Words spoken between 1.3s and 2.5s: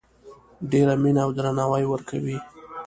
درناوی ورکوي